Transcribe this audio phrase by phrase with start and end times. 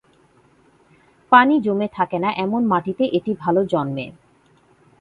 [1.31, 4.05] পানি জমে থাকেনা এমন মাটিতে এটি ভাল জন্মে।